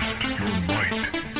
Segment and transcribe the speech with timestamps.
[0.00, 1.33] Test your might.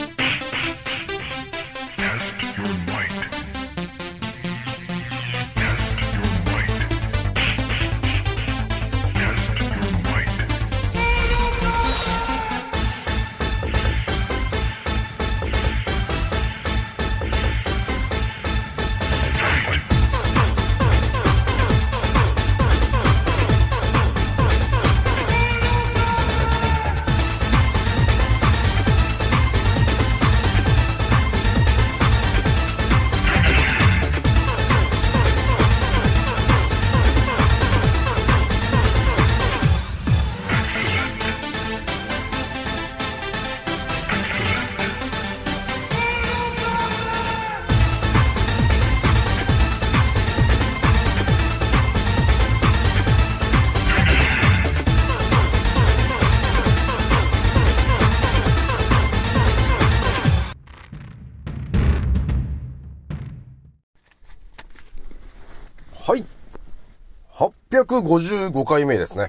[68.00, 69.28] 55回目ですね。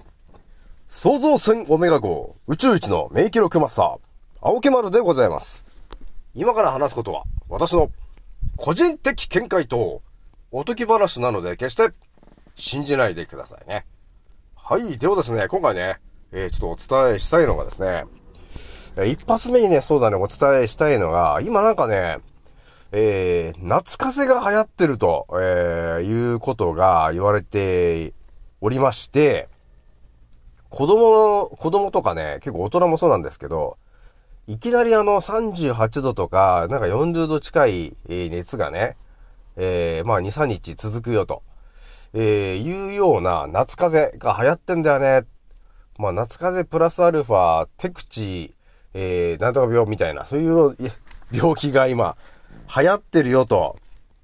[0.87, 3.99] 創造船オメガ号宇宙一の名記録マスター、
[4.41, 5.65] 青木丸でございます。
[6.33, 7.89] 今から話すことは、私の
[8.57, 10.01] 個人的見解と
[10.51, 11.89] おとき話なので決して
[12.55, 13.85] 信じないでくださいね。
[14.55, 14.97] はい。
[14.97, 15.99] ではですね、今回ね、
[16.31, 18.05] えー、ちょっとお伝えしたいのがですね、
[18.97, 22.19] え一発目にね、そうだね、お伝えしたいのが、今なんかね、
[22.91, 28.13] えー、夏風が流行ってると、えー、いうことが言われて
[28.65, 29.47] おりまして、
[30.69, 33.77] 子供、子供とかね、結構大人もそうなんですけど、
[34.47, 38.97] いきなりあの38度とか、なんか40度近い熱がね、
[39.55, 41.43] えー、まあ2、3日続くよと、
[42.13, 45.27] えー、いうような夏風邪が流行ってんだよね。
[45.99, 48.55] まあ夏風邪プラスアルファ、手口、
[48.95, 50.75] えー、なんとか病みたいな、そういう
[51.31, 52.17] 病気が今
[52.75, 53.77] 流行ってるよと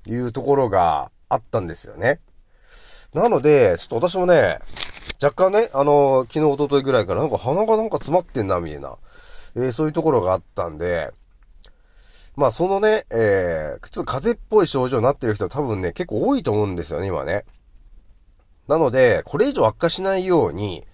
[0.07, 2.19] いうところがあったんですよね。
[3.13, 4.59] なので、ちょっと私もね、
[5.21, 8.95] 若干ね、あの、昨日、一昨日ぐらいからなんか鼻がなんか詰まってんな、みたいな、
[9.55, 11.11] えー、そういうところがあったんで、
[12.35, 17.45] まあそのね、えー、ちょっと風邪っぽい症状になってる人多分ね、結構多いと思うんですよね、今ね。
[18.67, 20.85] なので、これ以上悪化しないように、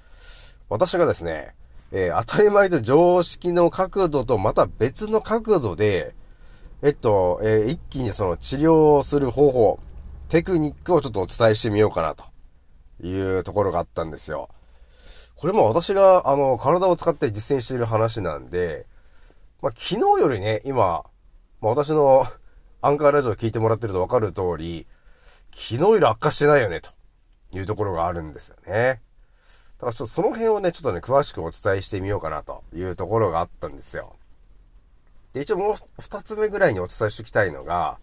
[0.69, 1.53] 私がですね、
[1.91, 6.15] えー、当たり前と常識の角度とまた別の角度で、
[6.81, 9.79] えっと、えー、一気にその治療する方法、
[10.29, 12.25] テクニックをちょっとお伝えしてみようかなと
[13.01, 14.49] いうところがあったんですよ。
[15.35, 18.87] これも私が、あの、体を使って実践している話なんで、
[19.61, 21.03] まあ、昨日よりね、今、
[21.61, 22.25] まあ、私の
[22.81, 24.87] アンカーラジオを聞いてもらってるとわかる通り、
[25.51, 26.89] 昨日より悪化してないよね、と
[27.53, 29.01] いうところがあるんですよね。
[29.77, 34.15] だからちょっとその辺をね、ちょっとね、詳しくお伝えしてみようかなというところがあったんですよ。
[35.33, 37.99] で、一応もう二つ目ぐらいにお伝えしておきたいのが、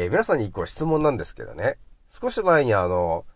[0.00, 1.76] えー、皆さんに一個質問なんですけどね。
[2.08, 3.26] 少し前にあの、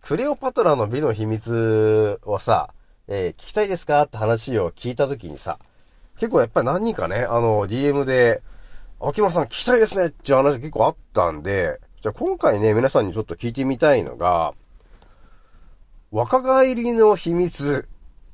[0.00, 2.72] クレオパトラの美の秘密をさ、
[3.06, 5.58] えー、聞きたいですかって話を聞いたときにさ、
[6.14, 8.42] 結構やっぱり何人かね、あの、DM で、
[8.98, 14.54] 秋山さん聞きたいですねっていう話結構あったんで、じゃあ今回ね、皆さんにちょっと聞いてみたいのが、
[16.10, 17.86] 若返りの秘密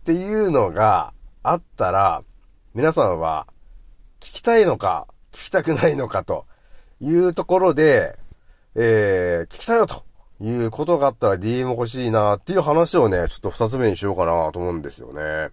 [0.02, 2.22] っていうのがあったら、
[2.74, 3.48] 皆さんは
[4.20, 6.46] 聞きたいのか、聞きたくないのかと
[7.02, 8.16] いうところで、
[8.76, 10.04] えー、聞きたいよと
[10.40, 15.50] いうことがあったら DM 欲しいなっていう話をね、ちょっと二つ目にしようかなと思うんですよね。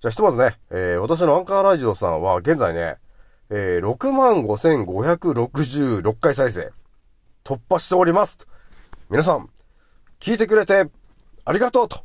[0.00, 2.96] じゃあひとまずね、えー、私のアンカーラジオさんは現在ね、
[3.50, 6.72] えー、65,566回再生
[7.44, 8.48] 突破しております。
[9.10, 9.50] 皆さん、
[10.20, 10.86] 聞いてくれて
[11.44, 12.02] ありがとうと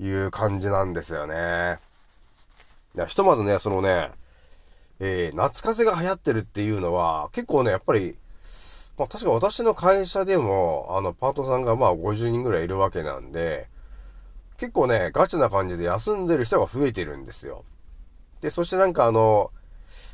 [0.00, 1.78] いう感じなんですよね。
[2.96, 4.10] いや、ひとまずね、そのね、
[5.04, 8.16] えー、夏風邪が流行ってるっていうのは、結構ね、やっぱり、
[8.96, 13.66] まあ確か私の会社でも、あの、パートさんがまあ50人ぐらいいるわけなんで、
[14.58, 17.64] 結構ね、ガチな感じで休んでる人が増えてるんですよ。
[18.42, 19.50] で、そしてなんかあの、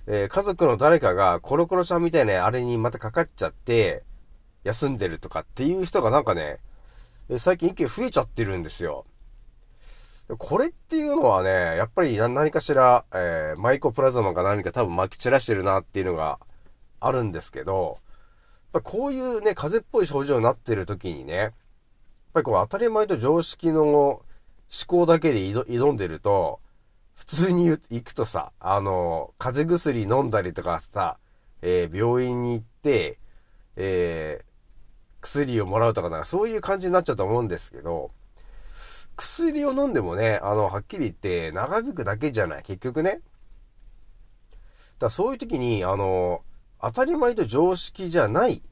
[0.07, 4.05] えー、家族の誰かがコロコロちゃんみたいなあれにまたかかっちゃって、
[4.65, 6.61] 休んでるとかっていう人がなんかね、
[7.37, 9.05] 最近一気に増えちゃってるんですよ。
[10.37, 16.39] これっていうのはね、やっぱり何かしら、えー、マイコプラズマか何か多分撒き散らしてるなっていうのが
[17.01, 17.99] あるんですけど、
[18.75, 21.53] やっぱこういうね、風邪っぽい症状になってる時にね、やっ
[22.35, 24.23] ぱりこう当たり前と常識の思
[24.87, 26.61] 考だけで挑んでると、
[27.15, 31.17] 普通に行くとさ、あの、風邪薬飲んだりとかさ、
[31.63, 33.19] えー、病院に行って、
[33.77, 34.45] えー、
[35.23, 38.11] 薬をもらうとかなんかそういう感じになっちゃうと思うんですけど、
[39.19, 42.63] 薬を飲んでもね、あの、はっきり言って長引くだけじゃない。
[42.63, 43.21] 結局ね。
[44.99, 46.45] だそういう時に、あの、
[46.81, 48.63] 当たり前と常識じゃない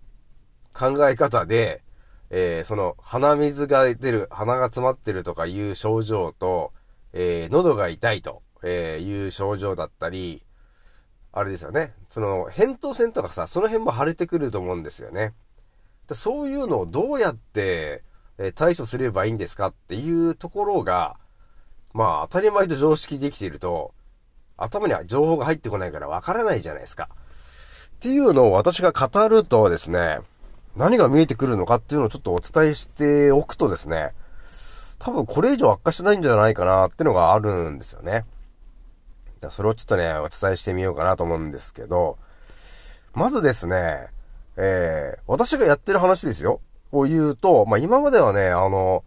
[0.72, 1.82] 考え方で、
[2.30, 6.72] えー、その、鼻水が出る、鼻が詰まってるとかいう症状と、
[7.12, 10.44] えー、喉が痛いと、えいう症状だったり、
[11.32, 11.92] あれですよね。
[12.08, 15.34] その、扁桃腺とかさ、その辺も腫れてくると思うんですよね。
[16.12, 18.02] そういうのをどうやって、
[18.38, 21.16] え対処すればいいんですかっていうところが、
[21.92, 23.94] まあ当たり前と常識できていると、
[24.56, 27.08] 頭には情報が入ってこないからわからないじゃないですか。
[27.96, 30.18] っていうのを私が語るとですね、
[30.76, 34.12] 何が見えてくるのかっていうのをちょっとお伝えしておくとですね、
[34.98, 38.24] 多分これ以上悪化しないんじゃないかなってのがあるんですよね。
[39.48, 42.18] それをちょっとね、お伝えしてみようかなと思うんですけど、
[43.14, 44.08] まずですね、
[44.56, 46.60] えー、私がやってる話ですよ。
[46.92, 49.04] を言うと、まあ、今まではね、あの、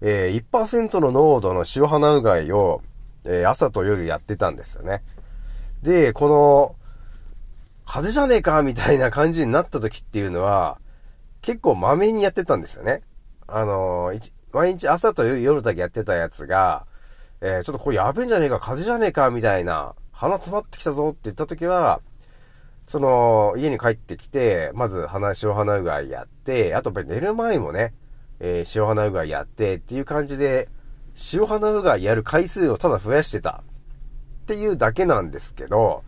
[0.00, 2.82] えー、1%の濃度の塩花うがいを、
[3.24, 5.02] えー、朝と夜やってたんですよね。
[5.82, 6.76] で、この、
[7.86, 10.78] 風邪じゃねえかみたいな感じになった時っていうのは、
[11.40, 13.02] 結構まめにやってたんですよね。
[13.46, 14.12] あの、
[14.52, 16.86] 毎日朝と夜だけやってたやつが、
[17.40, 22.00] えー、ちょっとこれやべえんじゃねえか、風邪じゃねえか、みたいな、鼻詰まってきたぞって言った時は、
[22.86, 27.94] その、家に帰ってきて、まず鼻、塩鼻うがいやって、あと寝る前もね、
[28.40, 30.68] えー、塩鼻うがいやってっていう感じで、
[31.32, 33.62] 塩鼻うがいやる回数をただ増やしてた
[34.42, 36.04] っていうだけなんですけど、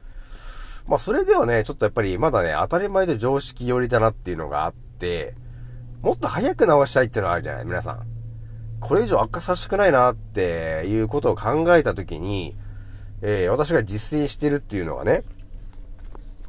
[0.86, 5.34] まあそれではね、ちょっとやっぱりまだね、当たり前で常識寄りだなっていうのがあって、
[6.02, 8.06] もっと早く直したいっていうのがあるじゃない皆さん。
[8.80, 12.54] これ以上悪化させたくないなっていうことを考えたときに、
[13.22, 15.22] えー、私が実践してるっていうのはね、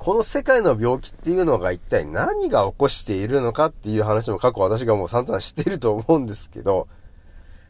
[0.05, 6.87] この世界の病気っていうのが一体何が起こしているのかっていう話も過去私がもう散々知ってると思うんですけど、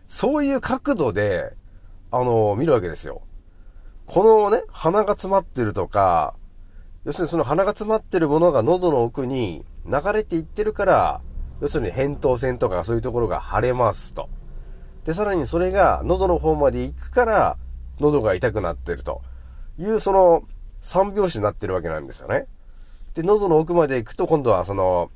[0.06, 1.56] そういう角度で、
[2.12, 3.22] あの、見るわけですよ。
[4.06, 6.36] このね、鼻が詰まってるとか、
[7.06, 11.22] 要するにその鼻が詰まってるものが喉の奥に流れていってるから、
[11.62, 14.28] 要するに扁桃腺とかそういうところが腫れますと。
[15.06, 17.58] で、さらにそれが喉の方まで行くから、
[18.02, 19.22] 喉が痛くなってると
[19.78, 20.42] いう、その
[20.86, 22.46] 三拍子になってるわけなんですよね。
[23.16, 25.10] で、喉の奥まで行くと今度はその、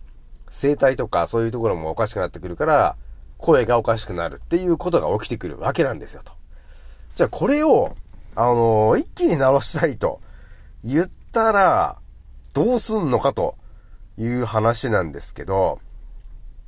[0.49, 2.95] 声帯とかそういうところもおかしくなってくるから、
[3.37, 6.33] 声がおかしくなるっていうことが起きてくるわけなんですよと。
[7.13, 7.95] じゃあこれを、
[8.35, 10.21] あのー、一気に直したいと
[10.83, 11.99] 言ったら、
[12.55, 13.55] どうすんのかと
[14.17, 15.77] いう話なんですけど、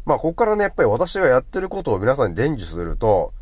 [0.06, 3.33] まあ、ここからね、やっぱり私がやってることを皆さんに伝授すると、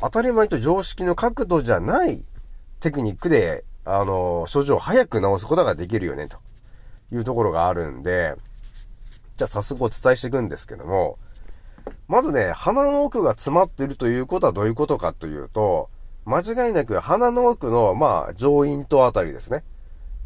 [0.00, 2.22] 当たり前と常識の角度じゃない
[2.78, 6.36] テクニックであの、症状を早く治すことができるよね、と
[7.10, 8.36] いうところがあるんで、
[9.36, 11.18] じゃあ早速お伝えしていくんですけども、
[12.06, 15.88] まずね、鼻の奥が詰まっているということはどういうことかというと、
[16.26, 19.64] 間違いなく鼻の奥の、まあ、上咽頭あたりですね。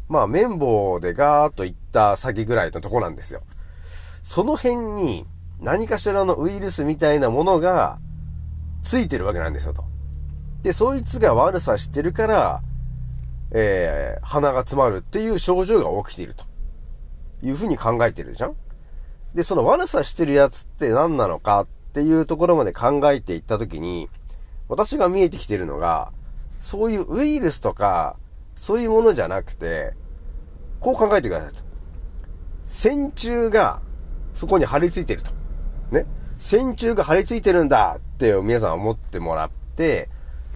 [0.09, 3.41] まあ、綿棒でガーッといった先ぐらいのとこなんですよ。
[4.21, 5.25] その辺に
[5.61, 7.99] 何かしらのウイルスみたいなものが
[8.81, 9.85] ついてるわけなんですよと。
[10.61, 12.61] で、そいつが悪さしてるから、
[13.53, 16.45] えー、鼻が詰まるっていう症状が起きていると
[17.43, 18.55] いうふうに考えてるじゃん
[19.35, 24.09] で、その悪さしてるやつって何なのかっていうところまで考えていったときに、
[24.67, 26.11] 私が見えてきてるのが、
[26.59, 28.17] そういうウイルスとか、
[28.55, 29.93] そういうものじゃなくて、
[30.79, 31.63] こう考えてくださいと。
[32.65, 33.81] 線虫が
[34.33, 35.31] そこに張り付いてると。
[35.91, 36.05] ね。
[36.37, 40.09] 線虫が張り付いてるんだって皆さん思ってもらって、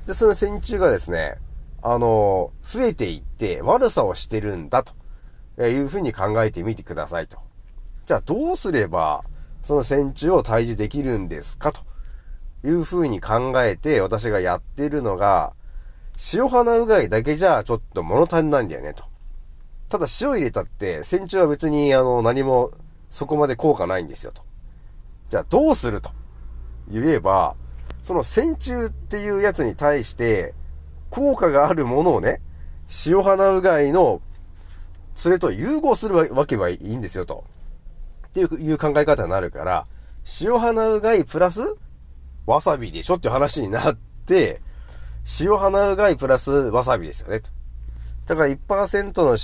[0.05, 1.37] で、その線虫がですね、
[1.91, 4.93] あの、増えていって悪さをしてるんだと
[5.63, 7.37] いうふうに考えてみてくださいと。
[8.05, 9.23] じゃあどうすれば
[9.61, 11.81] その線虫を退治できるんですかと
[12.65, 15.53] いうふうに考えて私がやってるのが、
[16.33, 19.03] 塩花うがいだけじゃちょっと物足りないんだよねと。
[19.89, 22.71] ただ塩入れたって線虫は別にあの何も
[23.09, 24.41] そこまで効果ないんですよと。
[25.29, 26.11] じゃあどうすると
[26.89, 27.55] 言えば、
[28.01, 30.53] その線虫っていうやつに対して
[31.09, 32.41] 効果があるものをね、
[33.05, 34.21] 塩花うがいの、
[35.15, 37.43] それと融合するわけはいいんですよ、と。
[38.27, 39.85] っていう考え方になるから、
[40.41, 41.75] 塩花うがいプラス、
[42.45, 44.61] わさびでしょっていう話になって、
[45.41, 47.49] 塩花うがいプラスわさびですよね、と。
[48.27, 49.37] だから1%の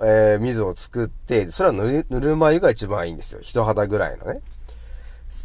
[0.00, 3.40] 塩、えー、水を作って、それはぬるま湯が一番いいんですよ。
[3.42, 4.40] 人肌ぐらいのね。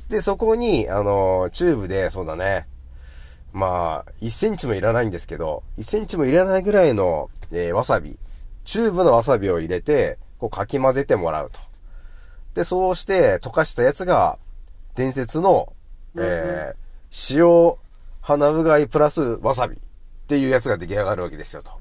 [0.10, 2.68] で、そこに、あのー、チューブで、そうだね、
[3.54, 8.18] まあ、1センチもいらないんですけど、1センチもいらないぐらいの、えー、わさび、
[8.64, 11.60] チューブのわさびを入れて、こうかき混ぜてもらうと。
[12.54, 14.40] で、そうして溶かしたやつが、
[14.96, 15.68] 伝説の、
[16.18, 17.78] えー、塩
[18.22, 19.80] 鼻うがいプラスわさびっ
[20.28, 21.72] ていうやつが出来上がるわけですよと。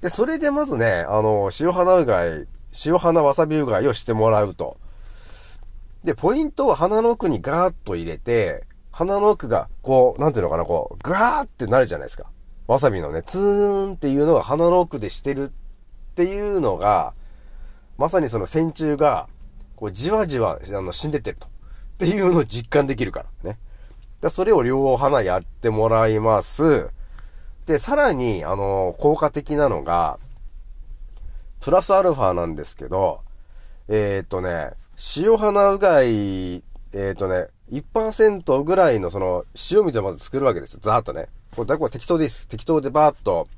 [0.00, 2.46] で、それでまずね、あの、塩鼻うがい、
[2.84, 4.76] 塩鼻わさびうがいをしてもらうと。
[6.04, 12.26] で、ポイントを鼻の奥にガーッと入れて、鼻の奥が、こう、なんていうのかな、こう、ガーってなるじゃないですか。
[12.68, 17.14] わさびのね、ツーンっていうのが鼻の奥でしてるっていうのが、
[17.98, 19.28] まさにその線虫が、
[19.76, 21.46] こう、じわじわ、あの、死んでってると。
[21.46, 21.50] っ
[21.98, 23.58] ていうのを実感できるからね。
[24.20, 26.88] でそれを両鼻やってもらいます。
[27.66, 30.18] で、さらに、あの、効果的なのが、
[31.60, 33.20] プラスアルファなんですけど、
[33.88, 34.72] えー、っとね、
[35.16, 41.28] 塩花うがい、えー、っとね、1%ぐらいのその塩水をまず作るわけですよザーッとね。
[41.56, 42.46] これ、だこれ適当です。
[42.46, 43.48] 適当でバーッと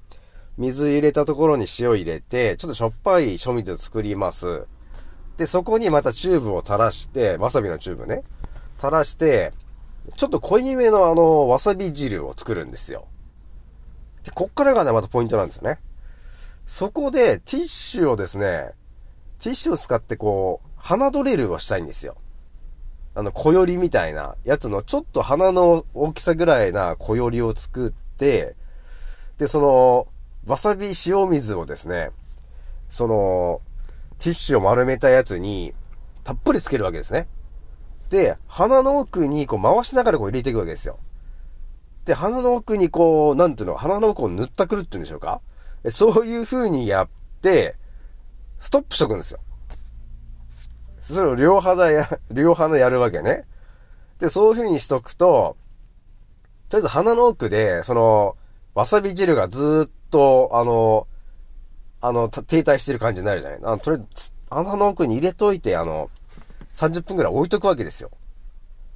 [0.57, 4.67] 水入れたところに塩入れて、ちょっとしょっぱい塩水を作ります。
[5.37, 8.23] で、そこにまたチューブを垂らして、わさびのチューブね。
[8.79, 9.53] 垂らして、
[10.17, 13.09] ちょっと濃いめのあの、わさび汁を作るんですよ。
[14.23, 15.81] で、こっからがね、またポイントなんですよね。
[16.67, 18.71] そこで、ティッシュをですね、
[19.41, 22.17] ティッシュを使ってこう、鼻ドリルをしたいんですよ。
[23.15, 28.57] あの、小よりみたいなやつの、ちょっと鼻の大きさぐらいな小よりを作って、
[29.39, 30.09] で、その、
[30.47, 32.11] わさび塩水をですね、
[32.89, 33.61] その、
[34.19, 35.75] ティッシュを丸めたやつに、
[36.25, 37.29] たっぷりつけるわけですね。
[38.11, 40.99] で、鼻の奥にこう回しながらこう入れていくわけですよ。
[42.05, 45.41] で、鼻の奥にこう、なんていうの、鼻の奥を塗ったくるっていうんでしょうか
[45.91, 47.09] そういう風にやっ
[47.43, 47.77] て、
[48.59, 49.41] ストップしとくんですよ。
[51.05, 53.47] それを両肌や、 両鼻やるわけね。
[54.19, 55.57] で、そういう風にしとくと、
[56.71, 58.37] とりあえず鼻の奥で、その、
[58.75, 61.07] わさび汁がずっと、あの、
[62.01, 66.11] あの、停滞してる感じになるじゃないあの、とりあえず、鼻の奥に入れといて、あの、
[66.75, 68.11] 30分くらい置いとくわけですよ。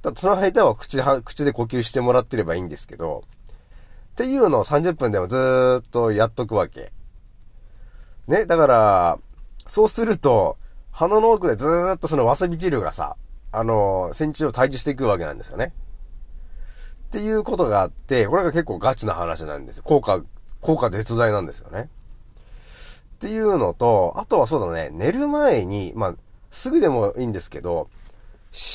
[0.01, 3.23] だその間は口は、口で呼吸してもらってればいいんですけど、
[4.13, 6.91] っていうのを30分でもずっとやっとくわけ。
[8.27, 9.19] ね、だから、
[9.67, 10.57] そうすると、
[10.91, 13.15] 鼻の奥でずーっとそのわさび汁がさ、
[13.51, 15.73] あの、線虫を退治していくわけなんですよね。
[17.07, 19.83] っていうことがあって、これが結構ガチな話なんですよ。
[19.83, 20.21] 効果、
[20.61, 21.89] 効果絶大なんですよね。
[23.15, 26.15] っていうのと、あとはそうだね、寝る前に、まあ、
[26.51, 27.89] すぐでもいいんですけど、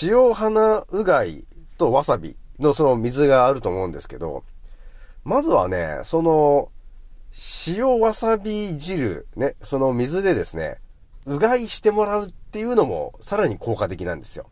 [0.03, 1.47] 塩花うがい
[1.79, 4.45] とわさびのその水があると思うんですけど、
[5.25, 6.71] まずはね、その、
[7.67, 10.77] 塩わさび汁、ね、その水でですね、
[11.27, 14.47] うがいしてもらうっていうのもさらに効果的なんですよ。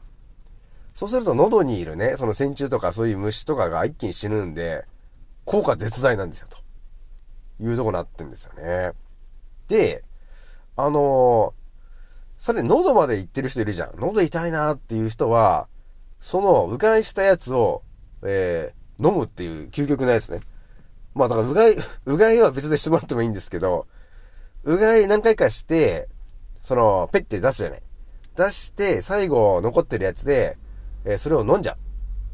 [0.94, 4.86] そうすると喉にいるね、その線虫とかそういう虫とかが一気に死ぬんで、
[5.44, 6.58] 効果絶大なんですよ、と
[7.62, 8.92] いうとこになってんですよね。
[9.68, 10.04] で、
[10.76, 11.54] あの
[12.42, 13.92] さらに喉まで行ってる人いるじゃん。
[13.98, 15.68] 喉痛いなっていう人は、
[16.18, 17.82] その、うがいしたやつを、
[18.24, 20.40] えー、飲むっていう究極のやつね。
[21.14, 23.86] まあだから、うがい、 うがいは別でしてもらってもいいんですけど、
[24.64, 26.08] うがい何回かして、
[26.62, 27.82] その、ペッて出すじゃない。
[28.36, 30.56] 出して、最後残ってるやつで、
[31.04, 31.76] えー、それを飲んじゃう。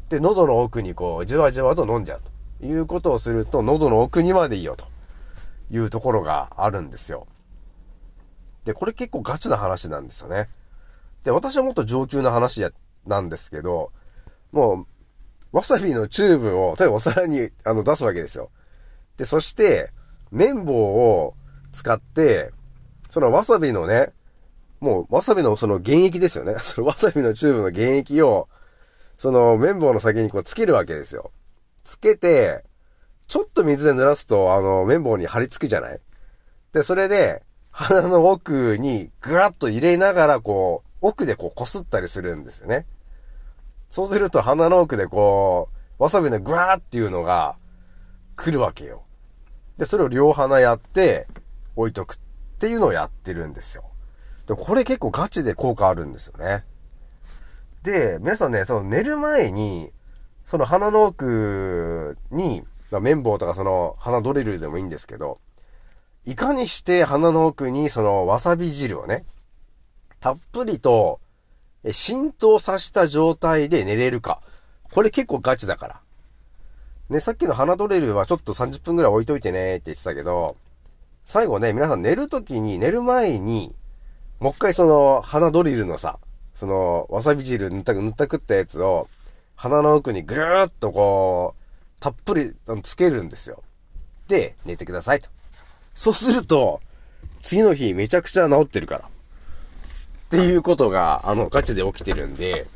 [0.09, 2.21] で、喉の奥にこう、じわじわと飲んじゃう
[2.59, 4.87] ということをすると、喉の奥にまでいいよと
[5.71, 7.27] いうところがあるんですよ。
[8.65, 10.47] で、これ結構ガチな話なんですよね。
[11.23, 12.71] で、私はもっと上級な話や、
[13.05, 13.91] なんですけど、
[14.51, 14.85] も
[15.51, 18.51] う、わさびのチューブを、例えばお皿にあの出すわけですよ。
[19.17, 19.91] で、そして、
[20.31, 21.33] 綿棒を
[21.71, 22.51] 使って、
[23.09, 24.13] そのわさびのね、
[24.79, 26.55] もうわさびのその原液ですよね。
[26.59, 28.47] そのわさびのチューブの原液を、
[29.17, 31.31] その綿棒の先にこうつけるわけですよ。
[31.83, 32.63] つけて、
[33.27, 35.99] ちょっと水で濡らすと、あの、綿棒に貼り付くじゃない？
[36.71, 42.85] で、それで、鼻の奥にぐわっと入れながら、こう、奥でこう擦ったりするんですよね。
[43.89, 45.69] そうすると鼻の奥でこ
[45.99, 47.57] う、わさびのぐわーっていうのが
[48.35, 49.03] 来るわけよ。
[49.77, 51.27] で、それを両鼻やって
[51.75, 52.17] 置いとくっ
[52.59, 53.83] ていうのをやってるんですよ。
[54.49, 56.63] で、これ結構ガチで効果あるんですよね。
[57.83, 59.91] で、皆さんね、その寝る前に、
[60.47, 65.37] その鼻の奥に、ま、綿棒とかその鼻ドリルでもいいんですけど、
[66.25, 69.23] いかにして鼻の奥にそのわさび汁をね、
[70.19, 71.19] たっぷりと
[71.91, 74.41] 浸透させた状態で寝れるか。
[74.91, 76.01] これ結構ガチだから。
[77.09, 80.57] ね、さっきの鼻ドリルはちょっと30分くらい置いといてねって言ってたけど、
[81.23, 83.75] 最後ね、皆さん寝るときに、寝る前に、
[84.39, 86.19] もう一回その鼻ドリルのさ、
[86.53, 89.09] そのわさび汁塗った塗ったくったやつを
[89.55, 93.61] 鼻の奥にぐるーっとこう、たっぷりつけるんですよ。
[94.29, 95.29] で、寝てくださいと。
[95.93, 96.79] そうすると、
[97.41, 99.01] 次の日めちゃくちゃ治ってるから。
[99.05, 99.09] っ
[100.29, 102.67] ていうことが、あの、ガチで起きてるんで、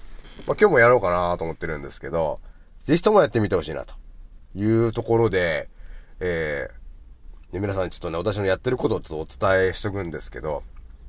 [0.48, 2.42] まあ、今日もやろうかなと思ってるんですけど、
[2.80, 3.94] ぜひともやってみてほしいなと
[4.56, 5.70] いうところで、
[6.20, 10.64] えー、で皆さんちょっとね、私のやってることをちょっとお伝えしとくんですけど、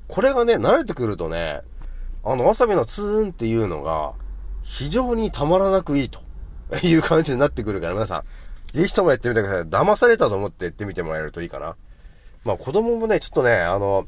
[0.08, 1.62] これがね、慣れてくるとね、
[2.22, 4.12] あの、わさびのツーンっていうのが、
[4.62, 6.20] 非常にたまらなくいいと
[6.82, 8.24] いう感じになってくるから、皆さん、
[8.72, 9.62] ぜひともやってみてください。
[9.64, 11.76] 騙されたと思ってやってみてもらえるといいかな。
[12.44, 14.06] まあ子供もね、ちょっとね、あの、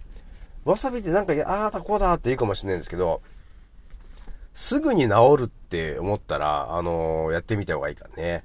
[0.64, 3.22] わさびってなんか、ああだこうだっていいかもしれないんですけど、
[4.54, 8.44] すぐに治るって思ったら、あのー、やってみた方がいいからね。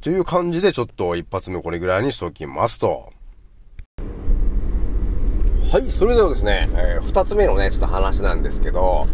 [0.00, 3.12] という感じで、ちょっと一発目これぐらいにしておきますと。
[5.72, 9.06] はい、それではですね、えー、つ目のね、ちょっと話なんですけど、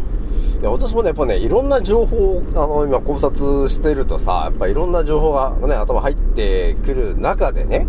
[0.60, 7.86] いや私もね、やっぱね、いろんな情報を、あの、今考察してるとさ、やっぱいろんな情報がね、頭入ってくる中でね、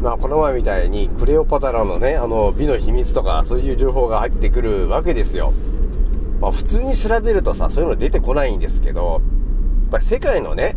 [0.00, 5.52] まあ、この前みたいに、クレオパタラのね、あの、美の秘密とか、そういう情報が入ってくるわけですよ。
[6.40, 10.76] まあ、普通に調べるとさ、そういうの出てこないんですけど、やっぱり世界のね、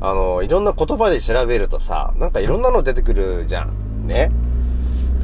[0.00, 4.06] あの、いろんな言葉で調べるとさ、なんかいろんなの出てくるじゃん。
[4.06, 4.30] ね。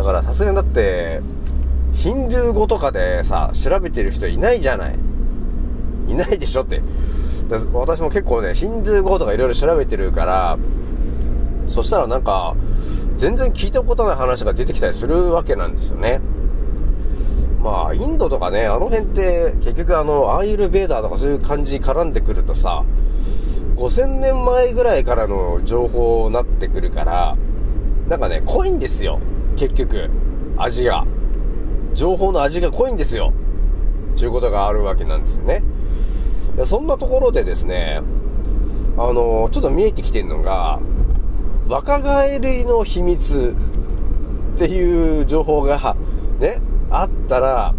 [0.00, 1.20] だからさすがにだって、
[1.92, 4.98] ヒンドゥー語とかでさ、調べてる人いないじゃない。
[6.08, 6.80] いないでしょって。
[7.74, 10.58] 私も結構ね、ヒンドゥー語とかいろいろ調べてるから、
[11.66, 12.56] そしたらなんか、
[13.18, 16.22] 全然聞いたことない話が出てきたりするわけなんですよね。
[17.62, 22.84] まあ、インドとかね、あの辺って、結局あの、アーユルベーダーとかそういう感じに絡んでくるとさ、
[23.76, 27.36] 5000年前ぐらいからの情報になってくるから、
[28.08, 29.20] なんかね、濃いんですよ。
[29.60, 30.08] 結局、
[30.56, 31.06] 味が。
[31.92, 33.34] 情報の味が濃いんですよ。
[34.16, 35.62] ということがあるわけなんですよね。
[36.56, 38.00] でそんなところでですね、
[38.96, 40.80] あのちょっと見えてきてるのが、
[41.68, 43.54] 若返りの秘密
[44.54, 45.94] っていう情報が、
[46.38, 46.56] ね、
[46.88, 47.74] あったら、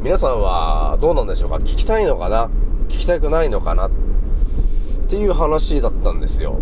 [0.00, 1.56] 皆さんはどうなんでしょうか？
[1.56, 2.48] 聞きたいのかな？
[2.86, 3.88] 聞きたくないのかな？
[3.88, 3.90] っ
[5.08, 6.60] ていう話だったんですよ。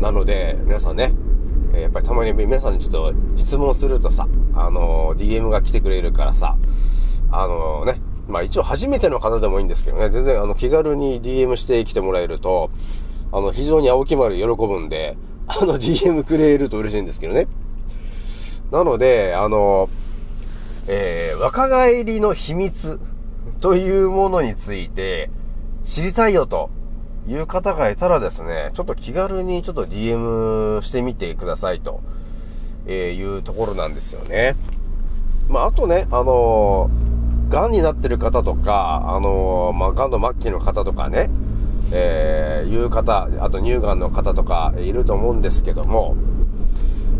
[0.00, 1.12] なので、皆さんね、
[1.80, 6.56] やっぱりたまに皆さんにちょっと質問するとさ、あの、DM が来てくれるからさ、
[7.30, 12.70] あの、ね、まあ一応初めての方でもいいんですけどね、全然あの気軽に DM してきてもらえると、
[13.32, 17.46] あの、非常に青木丸喜ぶんで、あの DM くれると嬉しいんですけどね。
[18.70, 19.88] なので、あの、
[20.88, 22.98] えー、若返りの秘密
[23.60, 25.30] というものについて
[25.84, 26.70] 知りたいよと
[27.28, 32.00] いう方がいたらですね、ちょっと気軽にちょっと DM してみてくださいと、
[32.86, 34.56] えいうところなんですよね。
[35.48, 36.90] まあ、あとね、あの、
[37.48, 41.30] 癌になってる方とか、あの、まあ、癌の末期の方とかね、
[41.92, 46.16] えー、いう方、あと乳がんの方とかいると思うんですけども、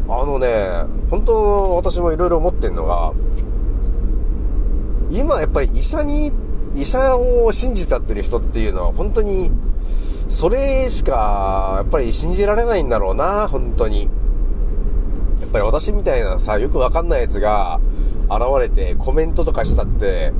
[0.09, 3.13] あのね、本当私もいろいろ思ってんのが、
[5.11, 6.33] 今やっぱり医者に、
[6.75, 9.51] 医者を信じちゃってる人っていうのは本当に
[10.33, 14.05] それしか、やっぱり信じられないんだろうな、本当に。
[14.05, 17.79] やっぱり私みたいなさ、よくわかんないやつが
[18.31, 20.33] 現れてコメントとかしたって、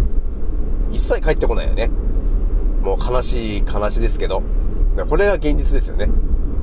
[0.91, 1.91] 一切返ってこないよね。
[2.83, 4.43] もう悲しい、悲しいですけど。
[5.11, 6.09] これが現実ですよね。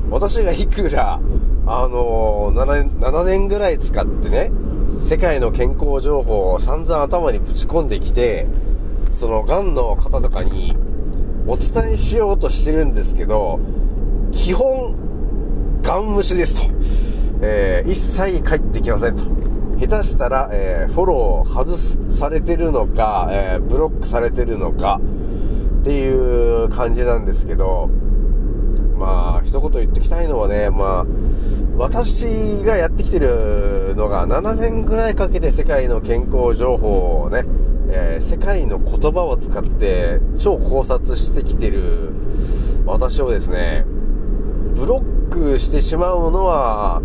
[0.10, 1.20] 私がいくら、
[1.68, 4.52] あのー、7, 7年ぐらい使ってね、
[5.00, 8.48] 世界の健康情報を散々頭にぶち込んできて、
[9.14, 10.76] その、癌の方とかに、
[11.50, 13.60] お伝えしようとしてるんですけど、
[14.32, 14.94] 基本、
[15.82, 16.74] ガン無視ですと。
[17.42, 19.24] えー、一切帰ってきませんと。
[19.80, 21.76] 下手したら、えー、フォロー外
[22.12, 25.02] されてるのか、えー、ブロックされてるのか、
[25.80, 27.90] っていう感じなんですけど、
[29.00, 31.06] まあ、一言言ってきたいのはね、まあ、
[31.78, 37.44] 私がやってきてるのが7年ぐらいかけて世界の健康情報をね、
[37.92, 42.12] えー、世界の言葉を使って超考察してきてる
[42.86, 43.86] 私をですね、
[44.76, 47.02] ブロックしてしまうのは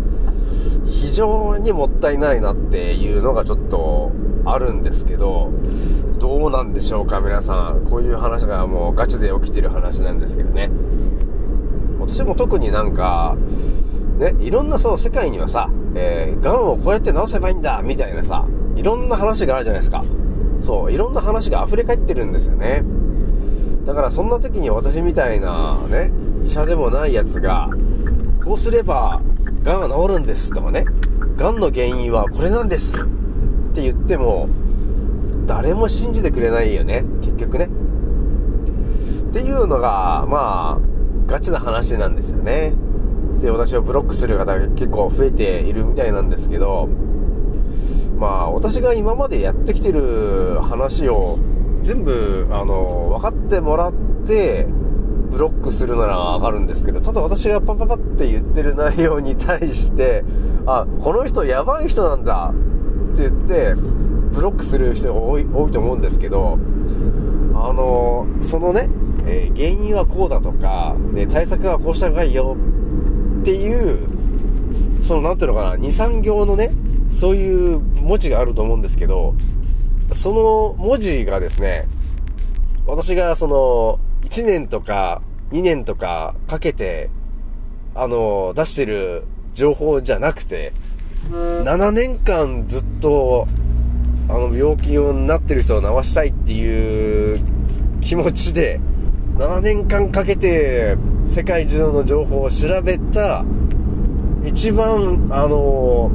[0.85, 4.11] 非常にもったいないなっていうのがちょっと
[4.45, 5.51] あるんですけど、
[6.19, 7.85] どうなんでしょうか皆さん。
[7.85, 10.69] こういう話がもうガチで起きてる話なんですけどね。
[11.99, 13.35] 私も特になんか、
[14.17, 18.45] ね、いろんなそう世界にはさ、えー、癌をこうやって治せばいいんだみたいなさ、
[18.75, 20.03] いろんな話があるじゃないですか。
[20.65, 22.83] そう、いろんな話が溢れ返ってるんですよね。
[23.85, 26.11] だからそんな時に私みたいなね、
[26.43, 27.69] 医者でもないやつが、
[28.43, 29.21] こうすれば、
[29.63, 30.85] 癌が治るんですとかね、
[31.37, 33.05] 癌の原因はこれなんですっ
[33.73, 34.49] て言っても、
[35.45, 37.65] 誰も信じてくれないよね、結局ね。
[37.65, 40.81] っていうのが、まあ、
[41.27, 42.73] ガチな話なんですよね。
[43.39, 46.89] で、私をブロックする方が結構増えているみたいなんですけど、
[48.17, 51.37] まあ、私が今までやってきてる話を
[51.83, 53.93] 全部、あの、分かってもらっ
[54.25, 54.67] て、
[55.31, 60.23] ブロックするならわかるんですけど、ただ私がパパパって言ってる内容に対して、
[60.65, 62.53] あ、この人やばい人なんだ
[63.13, 63.75] って言って、
[64.33, 66.57] ブロックする人が多い多いと思うんですけど、
[67.53, 68.89] あのそのね、
[69.25, 72.55] えー、原因はこうだとか、で、対策はこうした方がいいよ
[73.41, 73.97] っていう、
[75.01, 76.71] その、なんていうのかな、2、3行のね、
[77.15, 79.35] そういう文字があると思うんですけど、
[80.11, 81.87] その文字がですね、
[82.85, 83.99] 私がその、
[84.29, 87.09] 1年とか2年とかかけて、
[87.93, 89.23] あの、出してる
[89.53, 90.73] 情報じゃなくて、
[91.31, 93.47] 7年間ずっと、
[94.27, 97.39] あの、病気になってる人を治したいっていう
[98.01, 98.79] 気持ちで、
[99.37, 103.45] 7年間かけて世界中の情報を調べた、
[104.43, 106.11] 一番、あの、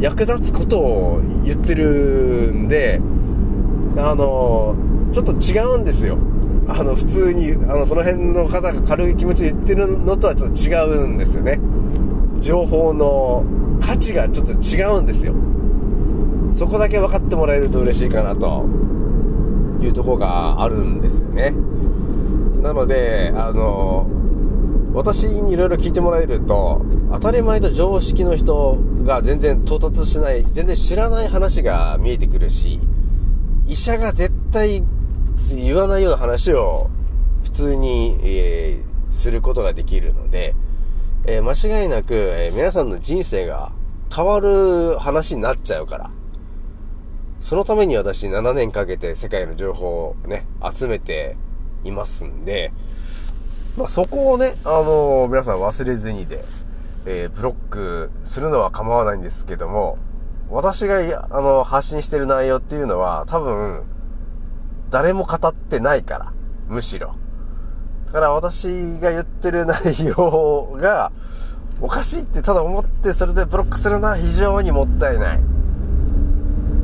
[0.00, 3.00] 役立つことを言ってるんで、
[3.96, 4.76] あの、
[5.12, 6.18] ちょっと違うんですよ。
[6.68, 11.58] あの、普通に、あの、その辺の方が軽い気持ちで言ってるのとはちょっと違うんですよね。
[12.40, 13.44] 情報の
[13.80, 15.34] 価値がちょっと違うんですよ。
[16.52, 18.66] そこだけ分かってもらえると嬉しいかなと
[19.80, 21.54] いうとこがあるんですよね。
[22.62, 24.06] なので、あの、
[24.94, 32.80] 私にいろいろ聞いてもらえると、当たり前と常識の人が全然到達しない、全然知らない話が見えてくるし、
[33.66, 34.82] 医者が絶対
[35.54, 36.90] 言わないような話を
[37.42, 40.54] 普通に、えー、することができるので、
[41.26, 43.72] えー、間違いなく、えー、皆さんの人生が
[44.14, 46.10] 変わる話になっちゃうから。
[47.40, 51.36] そのために私7年かけて世界の情報をね、集めて
[51.84, 52.72] いますんで、
[53.78, 56.44] まあ、そこをね、あのー、皆さん忘れずにで、
[57.06, 59.98] えー、ブロックするのは構わないんですけども、
[60.50, 63.84] 私が、あの、発信してる内容っていうのは、多分、
[64.90, 66.32] 誰も語ってないから。
[66.68, 67.14] むしろ。
[68.06, 68.66] だから私
[68.98, 71.12] が言ってる内容が、
[71.80, 75.40] おかしいってただ思ってそれでブロックするのは非常にもったいない。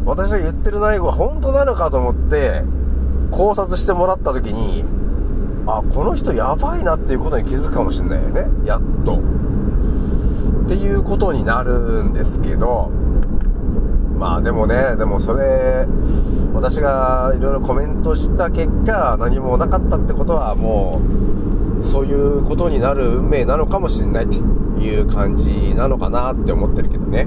[0.04, 2.62] 私が言ってる内容が本当なのかと思って、
[3.33, 4.85] 考察してもらった時に、
[5.66, 8.46] あ、この人やばいなっていうことに気づくかもしんないよね。
[8.66, 9.18] やっと。
[10.64, 12.90] っていうことになるんですけど、
[14.18, 15.87] まあでもね、でもそれ、
[16.53, 21.00] 私がいろいろコメントした結果、何もなかったってことはも
[21.81, 27.27] う、そういうことになる運命なのかもしれないっていう感じなのかなって思ってるけどね。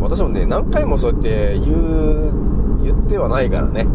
[0.00, 3.86] 私もね、何回もそうやって言う、言ってはないからね。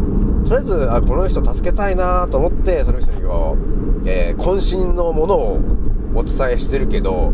[0.46, 3.56] とりあえず、あ、この人助けたいなと思って、その人にこ
[4.04, 5.60] う、えー、渾身のものを
[6.14, 7.32] お伝えしてるけど、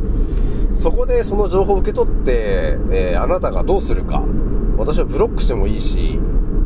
[0.75, 4.23] そこでその情報を受け取って、えー、あなたがどうするか。
[4.77, 6.19] 私はブロックしてもいいし、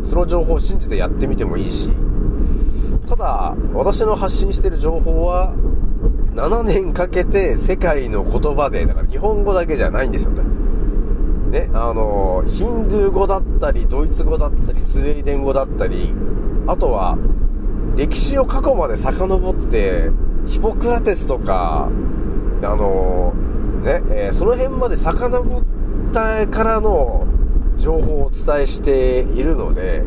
[0.03, 1.91] その情報を信じてやってみてもいいし、
[3.09, 5.55] ただ、私の発信してる情報は、
[6.35, 16.15] 7年かけて世界の言葉で、だから日本語だけじゃないんですよ、ね、あの、ヒンドゥー語だったり、ドイツ語だったり、スウェーデン語だったり、
[16.69, 17.17] あとは、
[17.97, 20.11] 歴史を過去まで遡って、
[20.47, 21.89] ヒポクラテスとか、
[22.63, 23.33] あの
[23.83, 25.63] ね、えー、その辺まで遡っ
[26.13, 27.27] たからの
[27.79, 30.05] 情報をお伝えしているので、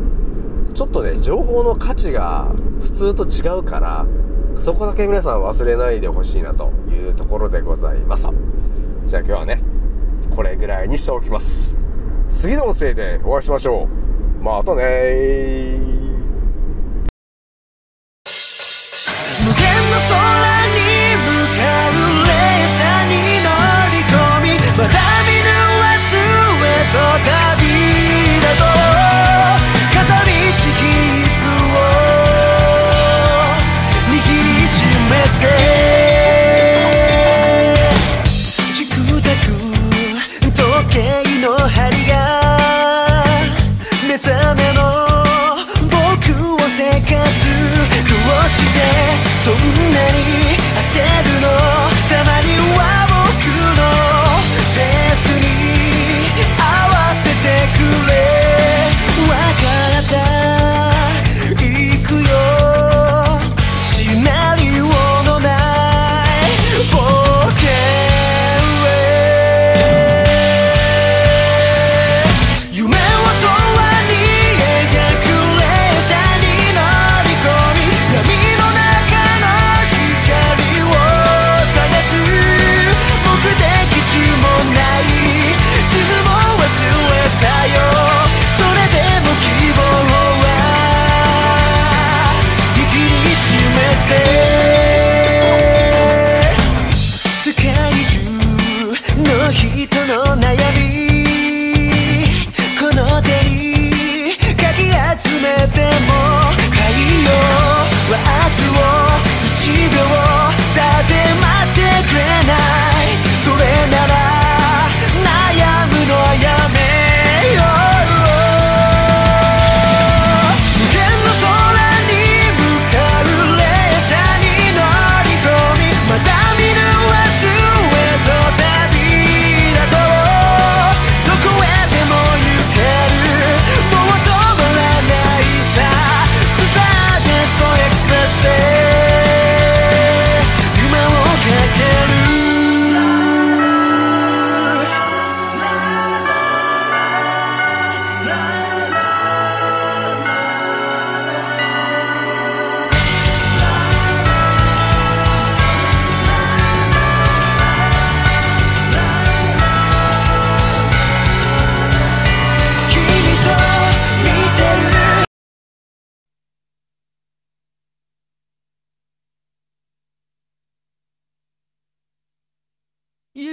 [0.72, 4.06] ちょっとね、情報の価値が普通と違うから、
[4.54, 8.28] そこだけ皆さん忘れないでほしいなというところでございます
[9.06, 9.62] じゃあ今日はね、
[10.36, 11.76] これぐらいにしておきます。
[12.28, 13.88] 次の音声でお会いしましょ
[14.40, 14.44] う。
[14.44, 16.01] またね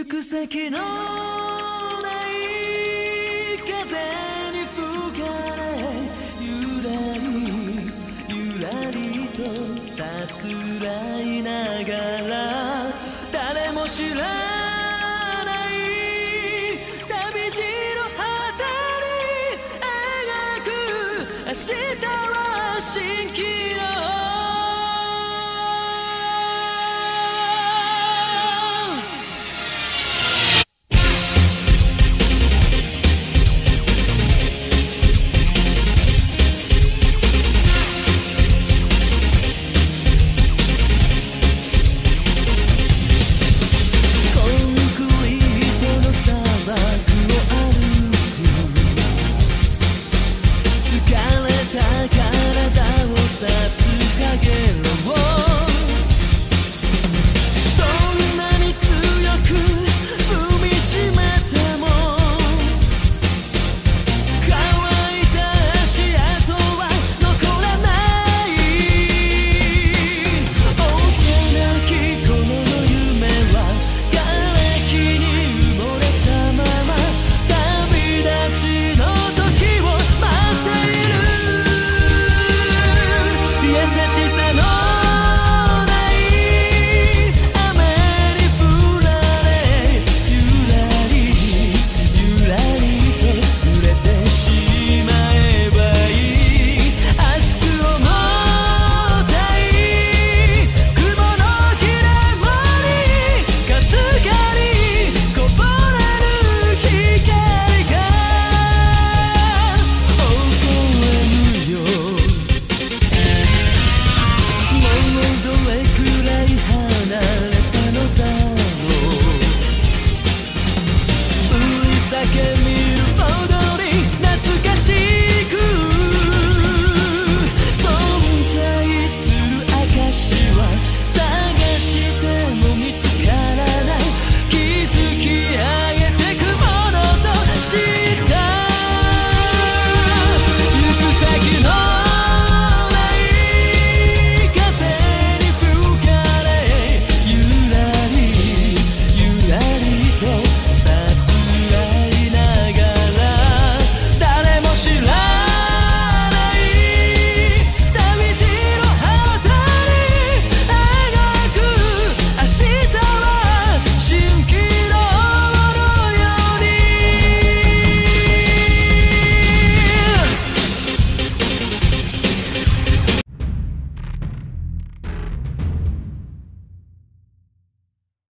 [0.09, 0.85] く先のな
[2.25, 2.41] い
[3.59, 3.69] 風
[4.51, 5.23] に吹か
[5.55, 5.61] れ
[6.41, 7.93] ゆらり
[8.27, 9.37] ゆらりと
[9.83, 10.47] さす
[10.83, 11.93] らいなが
[12.27, 12.33] ら
[13.31, 14.15] 誰も知ら
[15.45, 15.77] ない
[17.07, 17.61] 旅路
[17.95, 18.25] の果
[18.57, 18.65] て
[19.05, 19.13] に
[19.77, 20.69] 描く
[21.45, 21.69] 明日
[22.01, 22.97] は蜃
[23.31, 23.37] 気
[23.75, 24.18] 楼